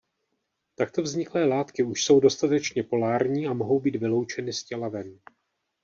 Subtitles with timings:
[0.75, 5.19] Takto vzniklé látky už jsou dostatečně polární a mohou být vyloučeny z těla ven.